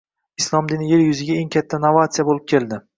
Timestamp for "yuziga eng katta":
1.05-1.83